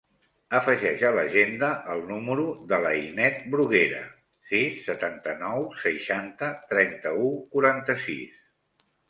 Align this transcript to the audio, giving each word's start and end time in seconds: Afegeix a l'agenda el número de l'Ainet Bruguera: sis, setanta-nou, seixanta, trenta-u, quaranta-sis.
Afegeix 0.59 1.01
a 1.09 1.09
l'agenda 1.17 1.67
el 1.95 2.01
número 2.11 2.45
de 2.71 2.79
l'Ainet 2.85 3.37
Bruguera: 3.57 4.01
sis, 4.53 4.81
setanta-nou, 4.89 5.69
seixanta, 5.85 6.51
trenta-u, 6.75 7.31
quaranta-sis. 7.55 8.45